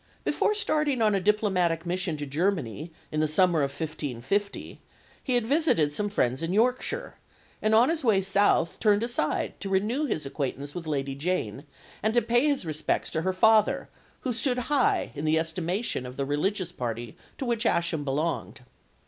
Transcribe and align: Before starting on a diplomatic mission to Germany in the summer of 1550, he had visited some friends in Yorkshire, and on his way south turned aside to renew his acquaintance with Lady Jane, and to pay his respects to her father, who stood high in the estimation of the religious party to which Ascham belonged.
Before 0.23 0.55
starting 0.55 0.99
on 0.99 1.13
a 1.13 1.21
diplomatic 1.21 1.85
mission 1.85 2.17
to 2.17 2.25
Germany 2.25 2.91
in 3.11 3.19
the 3.19 3.27
summer 3.27 3.59
of 3.61 3.69
1550, 3.69 4.81
he 5.23 5.33
had 5.35 5.45
visited 5.45 5.93
some 5.93 6.09
friends 6.09 6.41
in 6.41 6.53
Yorkshire, 6.53 7.19
and 7.61 7.75
on 7.75 7.89
his 7.89 8.03
way 8.03 8.23
south 8.23 8.79
turned 8.79 9.03
aside 9.03 9.59
to 9.59 9.69
renew 9.69 10.05
his 10.07 10.25
acquaintance 10.25 10.73
with 10.73 10.87
Lady 10.87 11.13
Jane, 11.13 11.65
and 12.01 12.15
to 12.15 12.21
pay 12.23 12.47
his 12.47 12.65
respects 12.65 13.11
to 13.11 13.21
her 13.21 13.31
father, 13.31 13.89
who 14.21 14.33
stood 14.33 14.57
high 14.73 15.11
in 15.13 15.23
the 15.23 15.37
estimation 15.37 16.07
of 16.07 16.17
the 16.17 16.25
religious 16.25 16.71
party 16.71 17.15
to 17.37 17.45
which 17.45 17.67
Ascham 17.67 18.03
belonged. 18.03 18.61